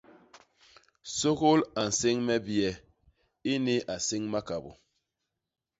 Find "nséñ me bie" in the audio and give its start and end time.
1.97-2.69